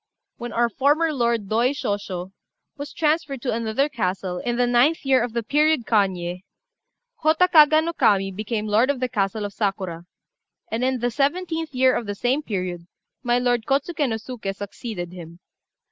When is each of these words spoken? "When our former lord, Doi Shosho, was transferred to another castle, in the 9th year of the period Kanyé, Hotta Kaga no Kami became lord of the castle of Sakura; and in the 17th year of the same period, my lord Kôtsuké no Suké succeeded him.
"When 0.37 0.51
our 0.51 0.67
former 0.67 1.13
lord, 1.13 1.47
Doi 1.47 1.73
Shosho, 1.73 2.31
was 2.75 2.91
transferred 2.91 3.43
to 3.43 3.53
another 3.53 3.87
castle, 3.87 4.39
in 4.39 4.55
the 4.55 4.65
9th 4.65 5.05
year 5.05 5.21
of 5.23 5.33
the 5.33 5.43
period 5.43 5.85
Kanyé, 5.85 6.41
Hotta 7.17 7.47
Kaga 7.47 7.83
no 7.83 7.93
Kami 7.93 8.31
became 8.31 8.65
lord 8.65 8.89
of 8.89 8.99
the 8.99 9.07
castle 9.07 9.45
of 9.45 9.53
Sakura; 9.53 10.05
and 10.71 10.83
in 10.83 11.01
the 11.01 11.11
17th 11.13 11.75
year 11.75 11.95
of 11.95 12.07
the 12.07 12.15
same 12.15 12.41
period, 12.41 12.87
my 13.21 13.37
lord 13.37 13.67
Kôtsuké 13.67 14.09
no 14.09 14.15
Suké 14.15 14.55
succeeded 14.55 15.13
him. 15.13 15.39